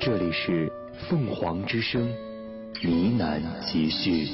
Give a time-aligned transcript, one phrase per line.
[0.00, 0.70] 这里是
[1.10, 2.06] 凤凰之声
[2.80, 4.28] 呢喃集序。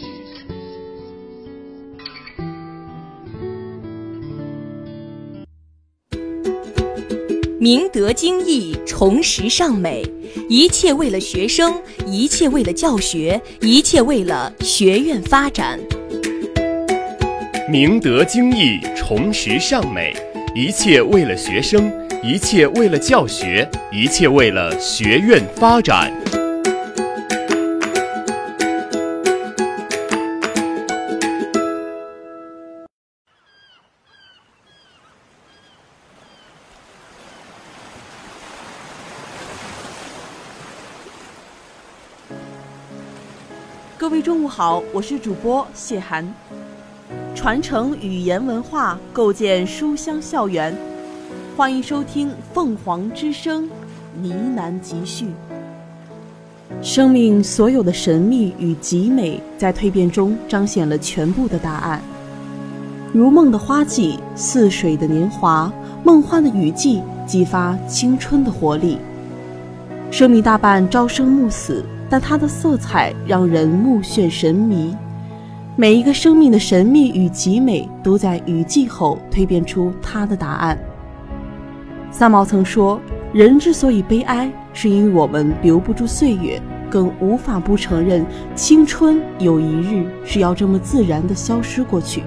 [7.59, 10.05] 明德精义，重实尚美，
[10.51, 11.73] 一切为了学生，
[12.07, 15.81] 一切为了教学，一切为了学院发展。
[17.71, 20.15] 明德精义，重实尚美，
[20.55, 21.91] 一切为了学生，
[22.27, 26.11] 一切为了教学，一切为了学院发展。
[43.99, 46.27] 各位中午好，我是主播谢涵。
[47.35, 50.75] 传承语言文化，构建书香校园。
[51.57, 53.63] 欢迎收听《凤凰之声》
[54.21, 55.29] 呢喃集序。
[56.83, 62.03] 生命所有的神秘与极美，在蜕变中彰显了全部的答案。
[63.13, 68.99] 如梦的花季，似水的年华，梦幻的雨季，激发青春的活力。
[70.11, 74.93] 生命大半朝生暮死，但它的色彩让人目眩神迷。
[75.77, 80.77] 每一个生命的神秘与极美，都在雨季后蜕变出它的答案。
[82.17, 83.01] 三毛曾说
[83.35, 92.23] ：“人之所以悲哀，是因为我们留不住岁月，更无法不承认青春有一日是要这么自然的消失过去。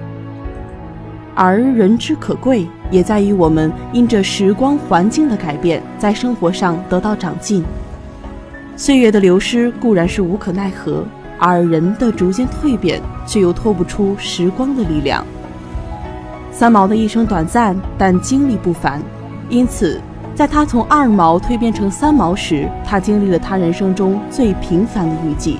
[1.34, 7.64] 而人之可贵，也在于我们因着时光环境的改变，在生活上得到长进。
[8.76, 11.02] 岁月的流失固然是无可奈何。”
[11.40, 15.24] 而人的逐渐蜕变，却又脱不出时光的力量。
[16.50, 19.00] 三毛的一生短暂，但经历不凡，
[19.50, 20.00] 因此，
[20.34, 25.58] 在他从二毛蜕变成三毛时，他经历了他人生中最平凡的雨季，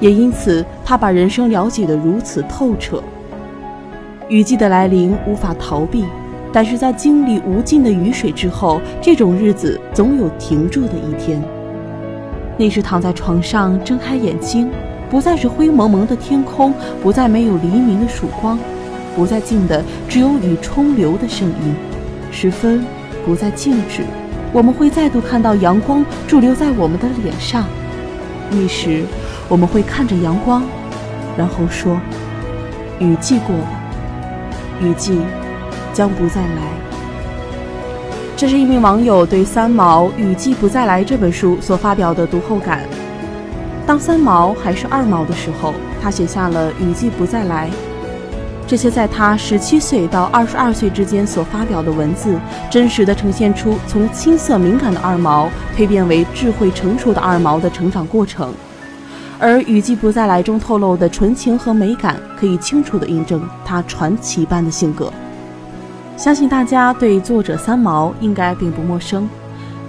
[0.00, 3.02] 也因此，他把人生了解得如此透彻。
[4.28, 6.04] 雨季的来临无法逃避，
[6.52, 11.40] 但是在经历无尽的雨水之后，这种日子总有停住的一天。
[12.56, 14.70] 那是躺在床上，睁开眼睛，
[15.10, 18.58] 不再是灰蒙蒙的天空，不再没有黎明的曙光，
[19.14, 21.74] 不再静的只有雨冲流的声音，
[22.30, 22.84] 时分
[23.24, 24.02] 不再静止，
[24.52, 27.64] 我们会再度看到阳光驻留在我们的脸上。
[28.50, 29.04] 那时，
[29.48, 30.62] 我们会看着阳光，
[31.36, 31.98] 然后说
[33.00, 33.68] ：“雨季过了，
[34.80, 35.20] 雨季
[35.92, 36.62] 将不再来。”
[38.36, 42.82] 这是一名网友对三毛《雨季不再来》这本书所发表的读后感。
[43.86, 45.72] 当三毛还是二毛的时候，
[46.02, 47.68] 他写下了《雨季不再来》。
[48.66, 52.36] 这些在他十七岁到二十二岁之间所发表的文字，
[52.68, 58.52] 真实的呈现出从青涩敏感的二毛蜕变为智慧成熟的二毛的成长过程。
[59.38, 65.12] 而《雨季不再来》中透露的纯情和美感，可以清楚地印证他传奇般的性格。
[66.16, 69.28] 相信大家对作者三毛应该并不陌生。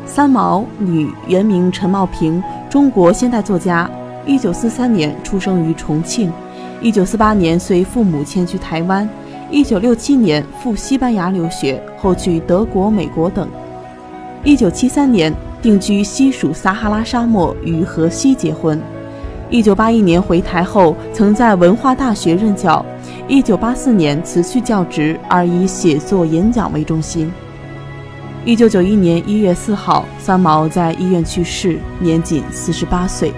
[0.06, 3.90] 三毛，女，原名陈茂平，中国现代作家。
[4.26, 6.30] 一九四三年出生于重庆，
[6.80, 9.08] 一九四八年随父母迁居台湾，
[9.50, 13.50] 一九六七年赴西班牙留学，后去德国、美国等。
[14.44, 18.80] 一九七三年定居西属撒哈拉沙漠，与荷西结婚。
[19.50, 22.86] 一九八一年回台后，曾在文化大学任教。
[23.28, 27.32] 一九八四年辞去教职，而以写作、演讲为中心。
[28.46, 33.34] 一九九一年一月四号，三毛在医院去世，年仅四十八岁。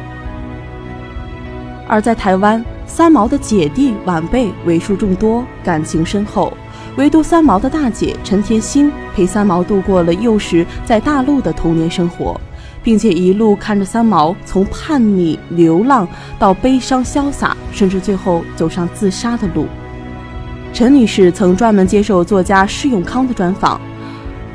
[1.88, 6.52] 而在台湾，三毛的姐弟晚辈为数众多，感情深厚，
[6.98, 12.40] 唯独三毛的大姐陈甜心陪三毛度过了幼时在大陆的童年生活。
[12.82, 16.08] 并且一路看着三毛从叛逆、流浪
[16.38, 19.68] 到悲伤、潇洒，甚至最后走上自杀的路。
[20.72, 23.80] 陈女士曾专门接受作家施永康的专访，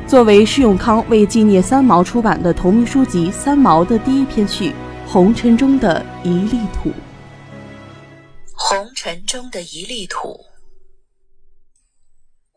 [0.07, 4.69] 作为施永康为纪念三毛出版的同名书籍《三毛》的第一篇序，
[5.05, 6.89] 《红尘中的一粒土》。
[8.67, 10.43] 红尘中的一粒土，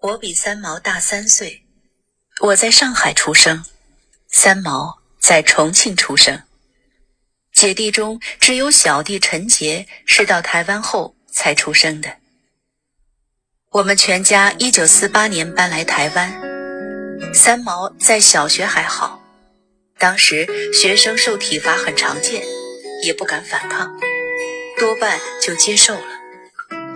[0.00, 1.66] 我比三毛大三岁，
[2.40, 3.62] 我在上海出生，
[4.26, 6.44] 三毛在重庆出生。
[7.52, 12.16] 姐弟中只有小弟陈杰是到台湾后才出生的。
[13.72, 19.22] 我们全家一九四八年搬来台湾，三毛在小学还好，
[19.98, 22.42] 当时学生受体罚很常见，
[23.04, 23.94] 也不敢反抗，
[24.78, 26.02] 多半就接受了。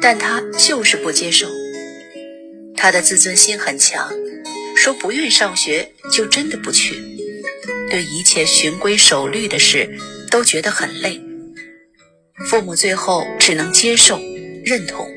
[0.00, 1.46] 但他就是不接受，
[2.76, 4.11] 他的自尊心很强，
[4.75, 6.96] 说不愿上学就真的不去，
[7.88, 9.88] 对一切循规守律的事
[10.29, 11.23] 都觉得很累。
[12.46, 14.19] 父母最后只能接受、
[14.64, 15.08] 认同。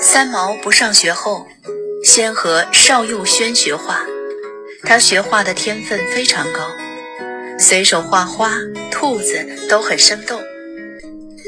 [0.00, 1.46] 三毛不上学后，
[2.02, 4.06] 先和邵佑轩学画，
[4.84, 6.70] 他学画的天分非常高，
[7.58, 8.58] 随手画花、
[8.90, 10.40] 兔子都很生动。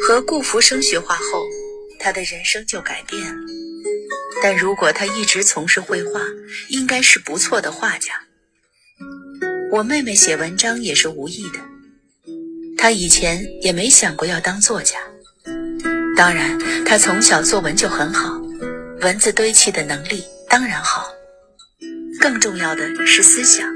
[0.06, 1.46] 和顾福生学画后，
[1.98, 3.42] 他的人生就改变了。
[4.42, 6.20] 但如果他一直从事绘画，
[6.68, 8.12] 应该是不错的画家。
[9.70, 11.58] 我妹妹写文章也是无意的，
[12.76, 14.98] 她以前也没想过要当作家。
[16.16, 18.40] 当然，她从小作文就很好，
[19.00, 21.06] 文字堆砌的能力当然好。
[22.20, 23.68] 更重要的是思想，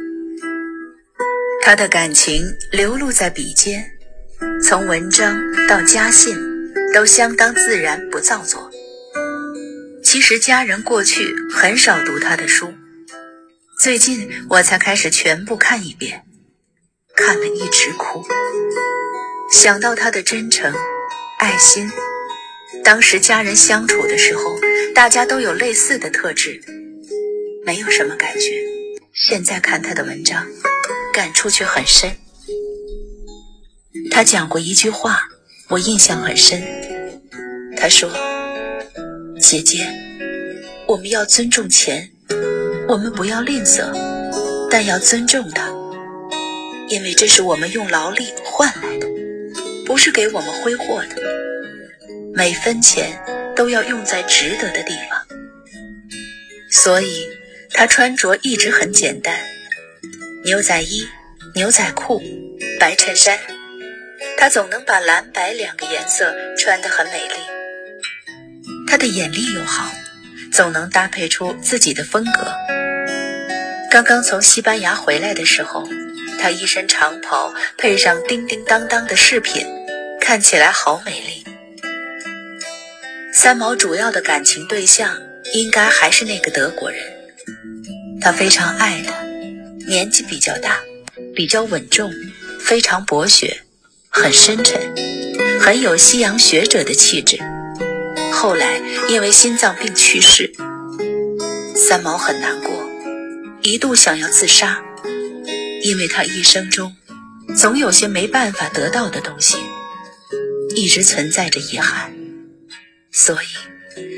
[1.60, 3.84] 她的感情流露在笔尖。
[4.62, 5.36] 从文章
[5.68, 6.36] 到家信，
[6.94, 8.70] 都相当自然，不造作。
[10.02, 12.72] 其实家人过去很少读他的书，
[13.80, 16.22] 最近我才开始全部看一遍，
[17.16, 18.24] 看了一直哭。
[19.52, 20.72] 想到他的真诚、
[21.38, 21.90] 爱心，
[22.82, 24.58] 当时家人相处的时候，
[24.94, 26.60] 大家都有类似的特质，
[27.64, 28.50] 没有什么感觉。
[29.12, 30.46] 现在看他的文章，
[31.12, 32.10] 感触却很深。
[34.10, 35.20] 他讲过一句话，
[35.68, 36.62] 我印象很深。
[37.76, 38.10] 他说
[39.40, 39.86] ：“姐姐，
[40.86, 42.10] 我们要尊重钱，
[42.88, 43.90] 我们不要吝啬，
[44.70, 45.68] 但要尊重它，
[46.88, 49.06] 因为这是我们用劳力换来的，
[49.84, 51.16] 不是给我们挥霍的。
[52.34, 53.22] 每分钱
[53.54, 55.20] 都要用在值得的地方。
[56.70, 57.28] 所以，
[57.72, 59.38] 他穿着一直很简单：
[60.44, 61.06] 牛仔衣、
[61.54, 62.22] 牛仔裤、
[62.78, 63.38] 白衬衫。”
[64.42, 67.34] 他总能把蓝白两个颜色穿得很美丽。
[68.88, 69.88] 他的眼力又好，
[70.52, 72.52] 总能搭配出自己的风格。
[73.88, 75.88] 刚刚从西班牙回来的时候，
[76.40, 79.64] 他一身长袍配上叮叮当当的饰品，
[80.20, 81.44] 看起来好美丽。
[83.32, 85.22] 三毛主要的感情对象
[85.54, 87.00] 应该还是那个德国人，
[88.20, 89.22] 他非常爱他，
[89.86, 90.80] 年纪比较大，
[91.32, 92.12] 比较稳重，
[92.58, 93.61] 非常博学。
[94.14, 94.94] 很深沉，
[95.58, 97.38] 很有西洋学者的气质。
[98.30, 98.78] 后来
[99.08, 100.52] 因为心脏病去世，
[101.74, 102.84] 三毛很难过，
[103.62, 104.84] 一度想要自杀，
[105.82, 106.94] 因为他一生中
[107.56, 109.56] 总有些没办法得到的东西，
[110.76, 112.12] 一直存在着遗憾，
[113.10, 113.46] 所以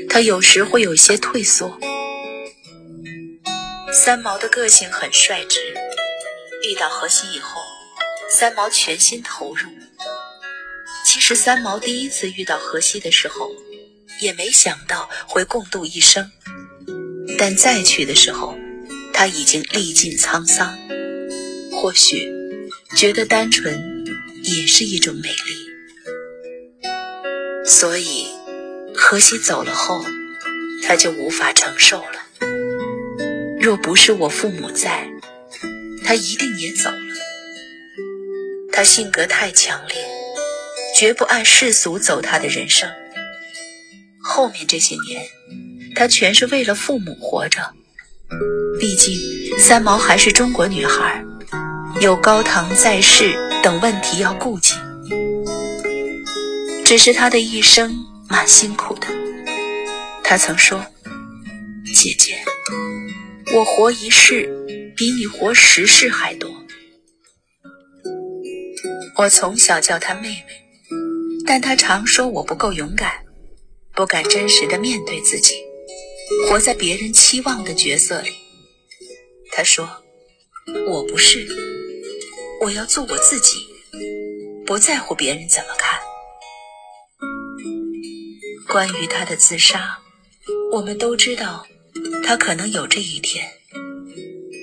[0.09, 1.79] 他有时会有些退缩。
[3.93, 5.59] 三毛的个性很率直，
[6.69, 7.61] 遇到荷西以后，
[8.29, 9.69] 三毛全心投入。
[11.15, 13.49] 其实三毛第一次遇到荷西的时候，
[14.19, 16.29] 也没想到会共度一生。
[17.37, 18.53] 但再去的时候，
[19.13, 20.77] 他已经历尽沧桑，
[21.71, 22.29] 或许
[22.97, 24.05] 觉得单纯
[24.43, 26.89] 也是一种美丽。
[27.65, 28.27] 所以，
[28.93, 30.03] 荷西走了后，
[30.83, 32.19] 他就无法承受了。
[33.57, 35.09] 若不是我父母在，
[36.03, 37.15] 他一定也走了。
[38.73, 40.14] 他性格太强烈。
[40.95, 42.89] 绝不按世俗走他的人生。
[44.23, 45.27] 后面这些年，
[45.93, 47.61] 他全是为了父母活着。
[48.79, 49.13] 毕竟
[49.59, 51.21] 三毛还是中国女孩，
[51.99, 54.73] 有高堂在世等问题要顾及。
[56.85, 57.93] 只是他的一生
[58.29, 59.07] 蛮辛苦的。
[60.23, 60.85] 他曾说
[61.93, 62.37] ：“姐姐，
[63.53, 64.49] 我活一世
[64.95, 66.49] 比你活十世还多。”
[69.17, 70.64] 我从小叫她妹妹。
[71.45, 73.23] 但他常说我不够勇敢，
[73.93, 75.53] 不敢真实的面对自己，
[76.49, 78.31] 活在别人期望的角色里。
[79.51, 79.87] 他说
[80.87, 81.47] ：“我不是，
[82.61, 83.67] 我要做我自己，
[84.65, 85.99] 不在乎别人怎么看。”
[88.67, 89.99] 关于他的自杀，
[90.73, 91.65] 我们都知道，
[92.23, 93.47] 他可能有这一天，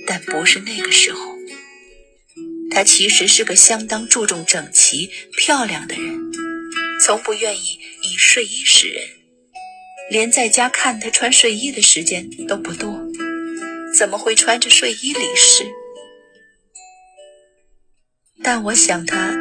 [0.07, 1.33] 但不是那个时候。
[2.71, 6.33] 他其实是个相当注重整齐、漂亮的人。
[7.05, 9.05] 从不愿意以睡衣示人，
[10.09, 12.97] 连在家看他穿睡衣的时间都不多，
[13.93, 15.67] 怎么会穿着睡衣离世？
[18.41, 19.35] 但我想他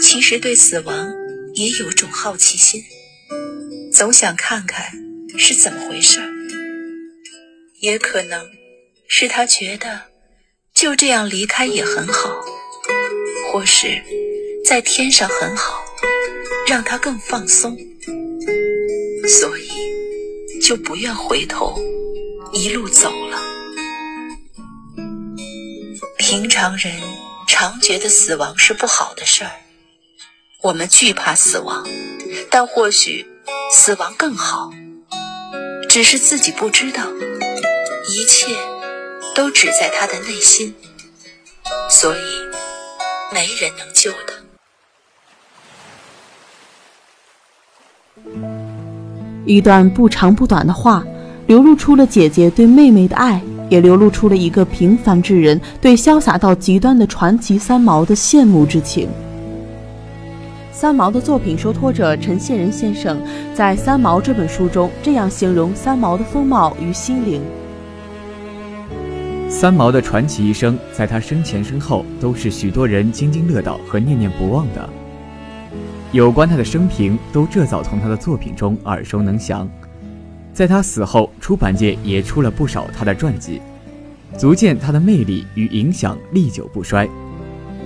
[0.00, 1.12] 其实对死亡
[1.54, 2.84] 也有种好奇心，
[3.92, 4.92] 总想看看
[5.36, 6.20] 是怎么回事。
[7.80, 8.48] 也可能
[9.08, 10.02] 是他觉得
[10.72, 12.40] 就这样离开也很好，
[13.50, 14.02] 或是
[14.64, 15.84] 在天上很好，
[16.68, 17.76] 让他更放松，
[19.26, 19.68] 所以。
[20.60, 21.80] 就不愿回头，
[22.52, 23.40] 一路走了。
[26.18, 26.92] 平常人
[27.46, 29.50] 常觉得死亡是不好的事儿，
[30.60, 31.88] 我们惧怕死亡，
[32.50, 33.26] 但或许
[33.72, 34.70] 死亡更好，
[35.88, 37.04] 只是自己不知道。
[38.10, 38.54] 一切
[39.34, 40.74] 都只在他的内心，
[41.88, 42.20] 所以
[43.32, 44.34] 没人能救他。
[49.44, 51.04] 一段不长不短的话，
[51.46, 59.08] 流露出了姐姐对妹妹的爱，也流露出了一个平凡之人对潇洒到极端的传奇三毛的羡慕之情。
[60.70, 63.18] 三毛的作品收托者陈宪仁先生
[63.52, 67.40] 在《三毛》这本书中这样形容三毛的风貌与心灵：
[69.48, 74.88] 三毛的传奇一生，在他生前身后都是许多人津津乐道和念念不忘的。
[76.10, 79.68] 有关他的生平，都这早从他的作品中耳熟能详。
[80.54, 83.60] 在他死后，出版界也出了不少他的传记，
[84.38, 87.06] 足见他的魅力与影响历久不衰。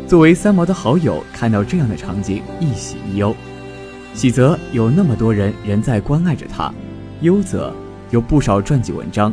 [0.07, 3.35] 作为三毛的好友，看到这样的场景，一喜一忧。
[4.14, 6.73] 喜则有那么多人仍在关爱着他，
[7.23, 7.75] 忧则
[8.11, 9.33] 有不少传记文章，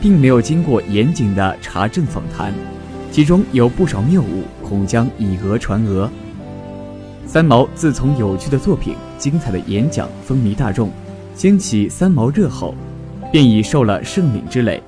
[0.00, 2.54] 并没有经过严谨的查证访谈，
[3.12, 6.08] 其中有不少谬误，恐将以讹传讹。
[7.32, 10.90] 三毛自从有趣的作品、精彩的演讲风靡大众，
[11.36, 12.74] 掀起三毛热后，
[13.30, 14.82] 便已受了盛名之累，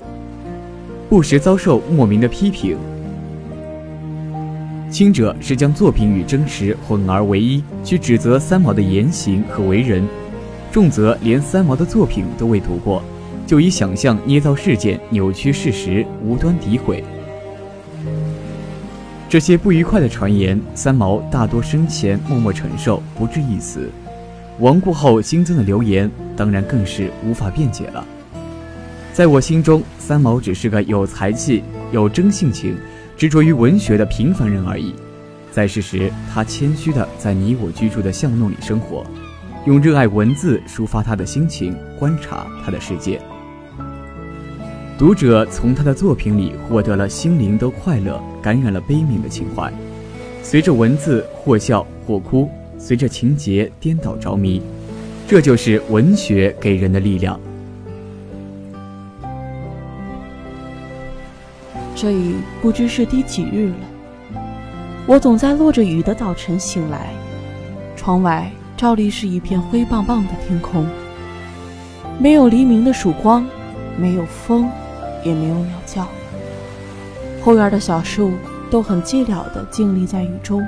[1.09, 2.77] 不时遭受莫名的批评。
[4.91, 10.03] 轻者是将作品与真实混而为一，去指责三毛的言行和为人；
[10.73, 13.01] 重则连三毛的作品都未读过，
[13.47, 17.05] 就以想象捏造事件、扭曲事实、无端诋毁。
[19.33, 23.89] 这些不愉快的传言，三毛大多生前默默承受，不置一词；
[24.59, 28.07] 亡故后新增的流言，当然更是无法辩解了。
[29.15, 32.77] 在我心中，三毛只是个有才气、有真性情、
[33.17, 34.95] 执着于文学的平凡人而已。
[35.51, 39.03] 在世时，他谦虚地在你我居住的巷弄里生活，
[39.65, 43.19] 用热爱文字抒发他的心情，观察他的世界。
[45.03, 49.69] 读者从他的作品里获得了心灵的快乐，感染了悲悯的情怀，
[50.45, 54.63] 随着文字或笑或哭，随着情节颠倒着迷，
[55.27, 57.41] 这就是文学给人的力量。
[61.97, 64.41] 这雨不知是第几日了，
[65.05, 67.13] 我总在落着雨的早晨醒来，
[67.97, 70.87] 窗外照例是一片灰棒棒的天空，
[72.21, 73.45] 没有黎明的曙光，
[73.99, 74.71] 没有风。
[75.25, 76.09] 也没有鸟叫，
[77.43, 78.33] 后院的小树
[78.71, 80.67] 都很寂寥地静立在雨中，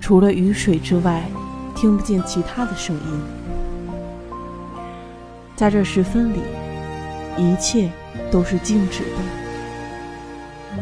[0.00, 1.22] 除了雨水之外，
[1.74, 3.20] 听不见其他的声音。
[5.54, 6.40] 在这时分里，
[7.36, 7.90] 一切
[8.30, 10.76] 都是静止的。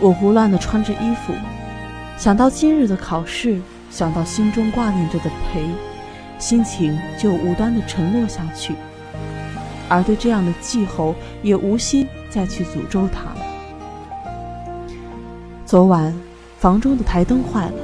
[0.00, 1.32] 我胡乱地穿着衣服，
[2.16, 3.60] 想到今日的考试，
[3.90, 5.64] 想到心中挂念着的陪，
[6.38, 8.74] 心情就无端地沉落下去。
[9.88, 13.46] 而对这样的气候，也无心再去诅咒他了。
[15.64, 16.14] 昨晚
[16.58, 17.74] 房中的台灯坏了，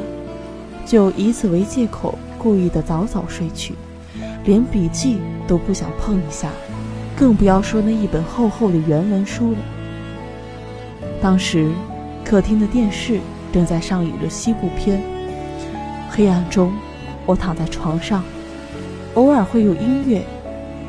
[0.86, 3.74] 就以此为借口，故意的早早睡去，
[4.44, 6.48] 连笔记都不想碰一下，
[7.16, 9.58] 更不要说那一本厚厚的原文书了。
[11.20, 11.70] 当时，
[12.24, 13.20] 客厅的电视
[13.52, 15.02] 正在上映着西部片，
[16.10, 16.72] 黑暗中，
[17.26, 18.22] 我躺在床上，
[19.14, 20.22] 偶尔会有音乐，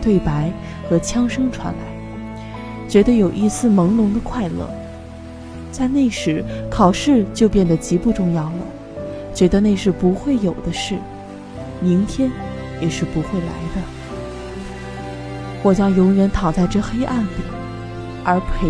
[0.01, 0.51] 对白。
[0.90, 4.70] 和枪声传来，觉得有一丝朦胧的快乐。
[5.72, 8.60] 在那时，考试就变得极不重要了，
[9.34, 10.98] 觉得那是不会有的事，
[11.82, 12.32] 明天
[12.80, 13.82] 也是不会来的。
[15.63, 17.30] 我将永远躺在这黑暗里，
[18.24, 18.68] 而裴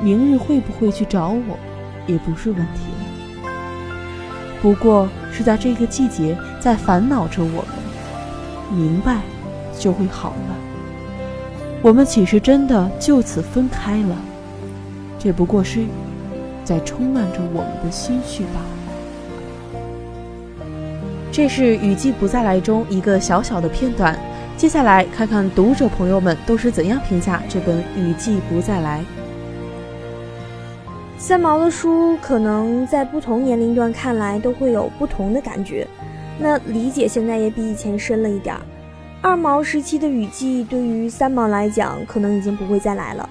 [0.00, 1.58] 明日会不会去找我，
[2.06, 3.50] 也不是问题了。
[4.62, 9.20] 不过是在这个季节在烦恼着我们，明白
[9.78, 10.56] 就会好了。
[11.80, 14.16] 我们岂是真的就此分开了？
[15.16, 15.84] 这不过是
[16.64, 18.66] 在充满着我们的心绪罢了。
[21.30, 24.18] 这是《雨季不再来》中一个小小的片段，
[24.56, 29.00] 接下来看看读者朋友们都是怎样评价这本《雨季不再来》。
[31.16, 35.86] 三毛的书可能在不同年龄段看来都会有不同的感觉，
[36.40, 38.60] 那理解现在也比以前深了一点儿。
[39.20, 43.28] 二毛时期的雨季对于三毛来讲，可能已经不会再来了，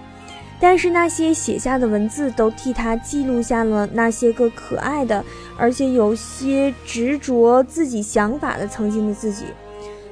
[0.60, 5.24] 但是那些写下的文字都替他记录下了那些个可爱的，
[5.58, 9.46] 而且有些执着自己想法的曾经的自己。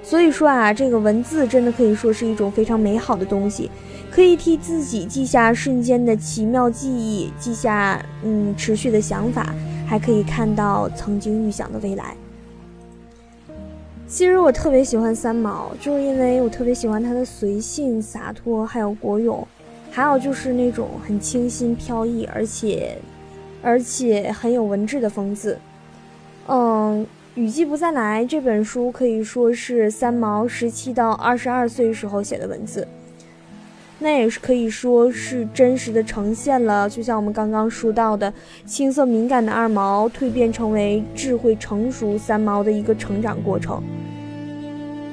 [0.01, 3.69] 所以说啊，这个文字真的可以说是一种非常美好的东西，
[4.09, 9.53] 可以替自己记下瞬间的奇妙记忆，记下嗯持续的想法，
[9.85, 12.15] 还可以看到曾经预想的未来。
[14.07, 19.45] 其实我特别喜欢三毛，就是因为我特别喜欢他的随性、洒脱，还有国勇，
[19.91, 22.97] 还有就是那种很清新飘逸，而且
[23.61, 25.57] 而且很有文质的风字。
[26.47, 27.05] 嗯。
[27.37, 32.87] 《雨季不再来》这本书可以说是三毛十七到二十二岁时候写的文字，
[33.99, 38.33] 那也是可以说是真实的呈现了，就像我们刚刚说到的，
[38.65, 43.81] 青涩敏感的二毛蜕变成为智慧成熟三毛的一个成长过程。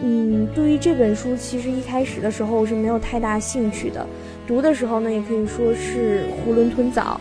[0.02, 4.06] 嗯，对于这本书，其实一开始的时候我是没有太大兴趣的，
[4.46, 7.20] 读的时候呢，也可以说是囫囵吞枣。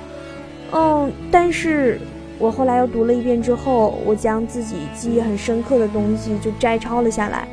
[0.71, 1.99] 嗯，但是。
[2.39, 7.47] 我后来又读了一遍之后，我将自己记忆很深刻的东西就摘抄了下来。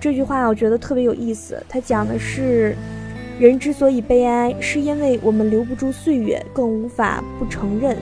[0.00, 1.60] 这句话我觉得特别有意思。
[1.68, 2.76] 它讲的是，
[3.38, 7.96] 人之所以悲哀，是因为我们留不住岁月，更无法不承认，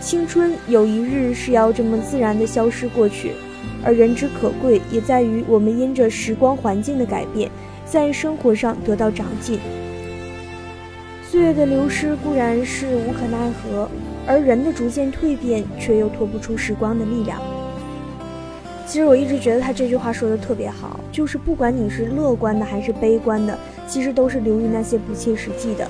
[0.00, 3.32] 青春有一日是要这么自然的消失过去。
[3.84, 7.50] 而人之可贵，也在于我们因着时光环境的改变，
[7.84, 9.58] 在生活上得到长进。
[11.22, 13.88] 岁月的流失固然是无可奈何。
[14.26, 17.40] 而人的逐渐蜕变，却又脱不出时光的力量。
[18.90, 25.88] 其实我一直觉得他这句话说的特别好，就是不管你是乐观的还是悲观的，其实都是流于那些不切实际的。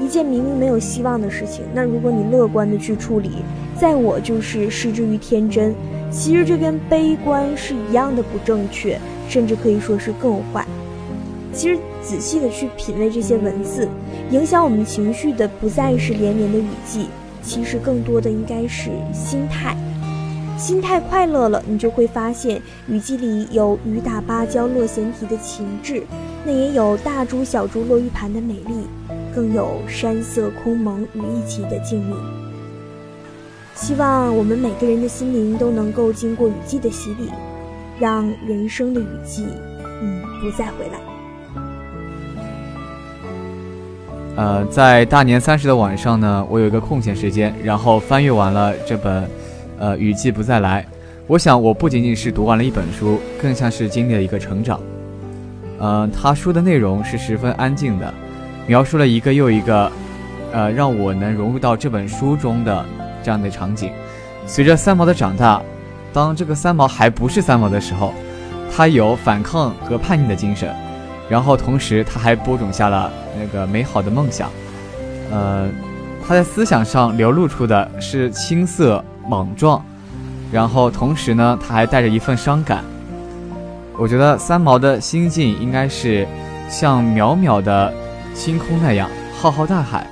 [0.00, 3.44] 一件明明没有希望的事情，那如果你乐观的去处理，
[3.78, 5.74] 在我就是失之于天真。
[6.10, 10.66] 其实这跟悲观是一样的不正确，甚至可以说是更坏。
[11.52, 13.86] 其实仔细的去品味这些文字，
[14.30, 17.08] 影响我们情绪的不再是连绵的雨季。
[17.42, 19.76] 其实更多的应该是心态，
[20.58, 26.02] 心态快乐了，你就会发现雨季里有雨打芭蕉落闲啼的情致，
[26.44, 28.88] 那也有大珠小珠落玉盘的美丽，
[29.32, 32.16] 更有山色空蒙雨一起的静谧。
[33.76, 37.30] 希望我们每个人的心灵都能够经过雨季的洗礼，
[38.00, 39.46] 让人生的雨季，
[40.02, 40.98] 嗯，不再回来。
[44.34, 49.28] 呃，在大年三十的晚上呢，我有一个空闲时间，然后翻阅完了这本，
[49.78, 50.82] 呃，《雨季不再来》。
[51.26, 54.80] 我想，我不仅仅是读完了一本书，更像是经历了一个成长。
[55.78, 58.12] 呃，他书的内容是十分安静的，
[58.66, 59.92] 描述了一个又一个，
[60.52, 62.84] 呃，让我能融入到这本书中的
[63.22, 63.92] 这样的场景。
[64.46, 65.62] 随着三毛的长大，
[66.12, 68.14] 当这个三毛还不是三毛的时候，
[68.74, 70.74] 他有反抗和叛逆的精神。
[71.28, 74.50] 然后同时，他还播种下了那个美好的梦想。
[75.30, 75.68] 呃，
[76.26, 79.84] 他在思想上流露出的是青涩莽撞，
[80.50, 82.82] 然后同时呢，他还带着一份伤感。
[83.96, 86.26] 我觉得三毛的心境应该是
[86.68, 87.92] 像渺渺的
[88.34, 89.08] 星空那样
[89.40, 90.06] 浩浩大海，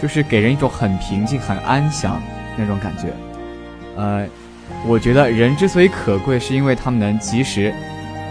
[0.00, 2.20] 就是给人一种很平静、很安详
[2.56, 3.12] 那种感觉。
[3.96, 4.26] 呃，
[4.86, 7.74] 我觉得人之所以可贵，是因为他们能及时，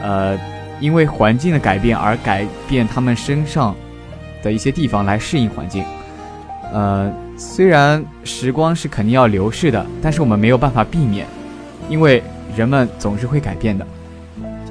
[0.02, 0.38] 呃。
[0.80, 3.74] 因为环境的改变而改变他们身上
[4.42, 5.86] 的一些地方来适应环境。
[6.74, 11.28] 呃，虽然时光是肯定要流逝的，但是我们没有办法避免，
[11.90, 12.24] 因为
[12.56, 13.86] 人们总是会改变的。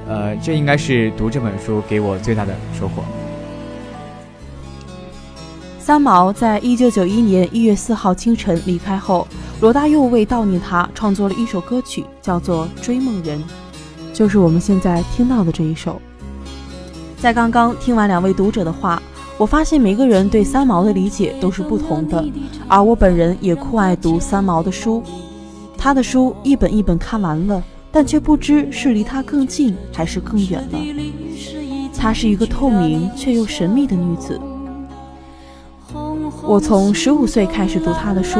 [0.08, 3.02] 呃，这应该是读这本书给我最大的收获。
[5.78, 9.26] 三毛在一九九一年一月四号清晨离开后，
[9.60, 13.38] 罗大佑为悼念他创作了一首歌曲，叫做《追梦人》。
[14.12, 16.00] 就是我们现在听到的这一首。
[17.18, 19.02] 在刚刚听完两位读者的话，
[19.42, 22.24] 我发现每个人对三毛的理解都是不同的，
[22.68, 25.02] 而我本人也酷爱读三毛的书。
[25.76, 30.78] 他的书一本一本看完了，但却不知是离他更近还是更远了。
[31.92, 34.40] 她是一个透明却又神秘的女子。
[36.44, 38.38] 我从十五岁开始读她的书，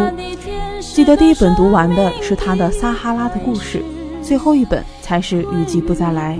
[0.80, 3.82] 记得第一本读完的是她的《撒哈拉的故事》。
[4.24, 6.38] 最后一本才是雨季不再来。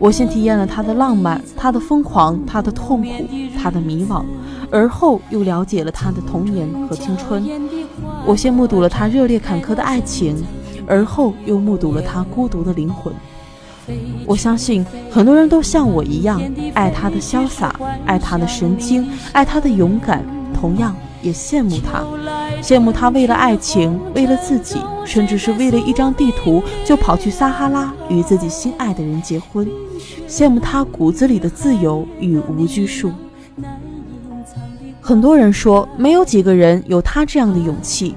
[0.00, 3.08] 我先体验了他的浪漫，他的疯狂，他的痛苦，
[3.60, 4.24] 他的迷惘，
[4.70, 7.44] 而后又了解了他的童年和青春。
[8.24, 10.44] 我先目睹了他热烈坎坷的爱情，
[10.86, 13.12] 而后又目睹了他孤独的灵魂。
[14.26, 16.40] 我相信很多人都像我一样，
[16.74, 17.74] 爱他的潇洒，
[18.06, 20.22] 爱他的神经，爱他的勇敢，
[20.54, 22.04] 同样也羡慕他，
[22.62, 29.66] 羡慕他为了爱情，为了自己，甚至是为了一张地图，就跑去撒哈拉与自己心爱的人结婚，
[30.28, 33.10] 羡慕他骨子里的自由与无拘束。
[35.08, 38.14] 很多人说，没有几个人有他这样的勇气，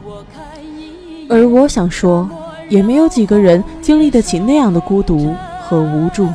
[1.30, 2.30] 而我想说，
[2.68, 6.28] 也没有几个人经历得起那样的孤独和无助。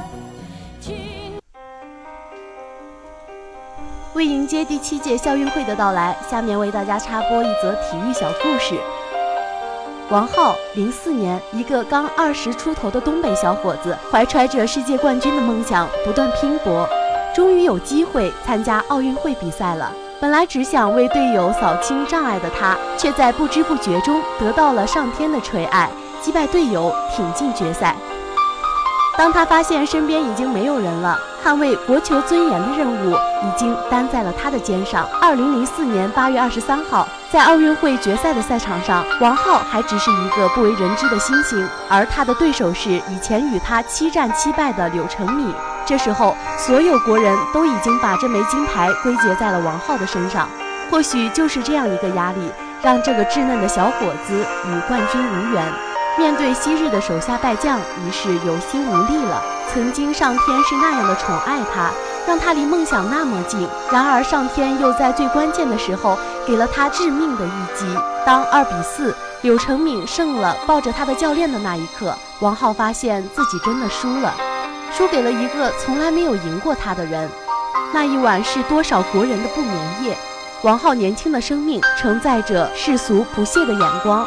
[4.14, 8.80] 为迎接第七届校运会的到来，下面为大家插播一则体育小故事。
[10.08, 16.88] 王浩，零四年，一个刚二十出头的东北小伙子，怀揣着世界冠军的梦想，不断拼搏，
[17.34, 19.92] 终于有机会参加奥运会比赛了。
[20.18, 25.90] 本来只想为队友扫清障碍的他，却在不知不觉中得到了上天的垂爱，
[26.22, 27.94] 击败队友，挺进决赛。
[29.18, 35.06] 当他发现身边已经没有人了，捍卫国球尊严的任务已经担在了他的肩上。
[35.20, 45.54] 二零零四年八月二十三号，在奥运会决赛的赛场上，王浩还只是一个不为人知的新星，而他的对手是以前与他七战七败的柳承敏。
[45.84, 50.48] 这时候，所有国人都已经把这枚金牌归结在了王浩的身上。
[50.90, 55.70] 或许就是这样一个压力，让这个稚嫩的小伙子与冠军无缘。
[56.16, 59.42] 面对昔日的手下败将，于是有心无力了。
[59.74, 61.90] 曾经上天是那样的宠爱他，
[62.26, 63.68] 让他离梦想那么近。
[63.92, 67.84] 然而上天又在最关键的时候给了他致命的一击。
[68.24, 74.34] 当二比四，柳承敏胜了，抱着他的教练的那一刻，王浩发现自己真的输了。
[74.92, 77.28] 输给了一个从来没有赢过他的人。
[77.92, 80.16] 那一晚是多少国人的不眠夜。
[80.62, 84.26] 王浩年轻的生命承载着世俗不屑的眼光，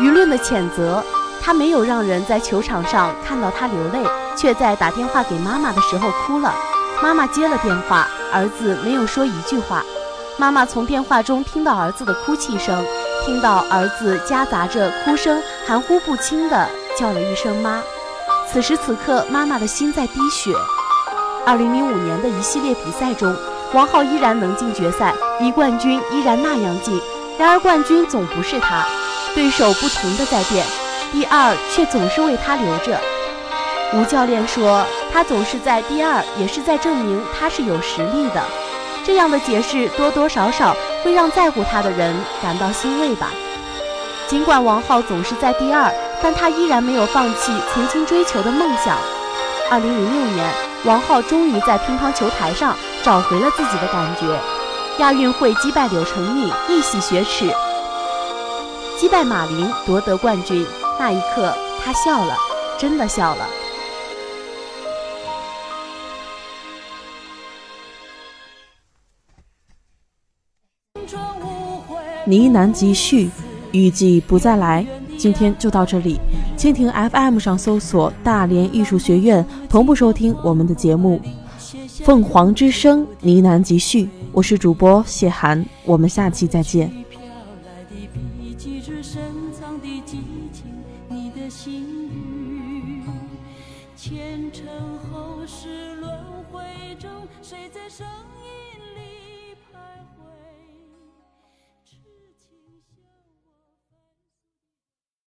[0.00, 1.02] 舆论的谴责。
[1.42, 6.54] 他没有让人在球场上看到他流泪，却在打电话给妈妈的时候哭了。
[7.02, 9.82] 妈妈接了电话，儿子没有说一句话。
[10.36, 12.84] 妈妈从电话中听到儿子的哭泣声，
[13.24, 16.68] 听到儿子夹杂着哭声，含糊不清的
[16.98, 17.80] 叫了一声妈。
[18.50, 20.52] 此时此刻，妈妈的心在滴血。
[21.46, 23.34] 二零零五年的一系列比赛中，
[23.72, 27.00] 王浩依然能进决赛，离冠军依然那样近。
[27.38, 28.84] 然而，冠军总不是他，
[29.34, 30.66] 对手不停的在变，
[31.12, 33.00] 第二却总是为他留着。
[33.92, 38.42] 吴教练说，他总是在第二，也是在证明他是有实力的。
[39.04, 43.30] 这样的解释多多少少会让在乎他的人感到欣慰吧。
[44.26, 45.92] 尽管王浩总是在第二。
[46.22, 48.96] 但他依然没有放弃曾经追求的梦想。
[49.70, 50.48] 二零零六年，
[50.84, 54.26] 王浩终于在乒乓球台上找回了自己的感觉。
[55.00, 57.52] 亚运会击败柳承敏，一洗雪耻；
[58.98, 60.66] 击败马琳，夺得冠军。
[60.98, 62.34] 那一刻，他笑了，
[62.78, 63.46] 真的笑了。
[72.26, 73.28] 呢喃集续，
[73.72, 74.86] 雨季不再来。
[75.16, 76.18] 今天就到这里，
[76.56, 81.20] 蜻蜓 FM 上搜索“大连艺术学院”，同步收听我们的节目
[82.04, 84.04] 《凤凰之声呢喃集续》。
[84.32, 87.03] 我是主播谢涵，我们下期再见。